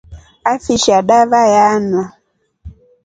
[0.51, 2.05] Afishia dava ya anywa.